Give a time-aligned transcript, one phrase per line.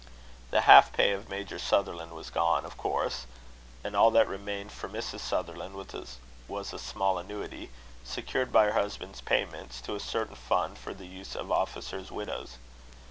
[0.49, 3.27] The half pay of Major Sutherland was gone, of course;
[3.83, 5.19] and all that remained for Mrs.
[5.19, 5.75] Sutherland
[6.47, 7.69] was a small annuity,
[8.03, 12.57] secured by her husband's payments to a certain fund for the use of officers' widows.